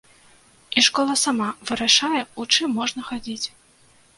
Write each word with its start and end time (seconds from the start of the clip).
І 0.77 0.83
школа 0.87 1.13
сама 1.25 1.49
вырашае, 1.71 2.23
у 2.45 2.49
чым 2.55 2.75
можна 2.79 3.01
хадзіць. 3.11 3.47